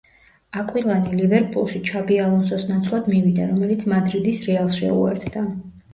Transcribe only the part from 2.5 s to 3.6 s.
ნაცვლად მივიდა,